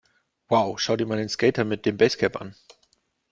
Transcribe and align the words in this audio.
Wow, 0.49 0.77
schau 0.79 0.97
dir 0.97 1.05
mal 1.05 1.17
den 1.17 1.29
Skater 1.29 1.63
mit 1.63 1.85
dem 1.85 1.95
Basecap 1.97 2.41
an! 2.41 2.55